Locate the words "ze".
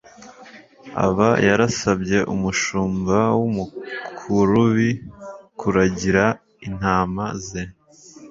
7.47-7.63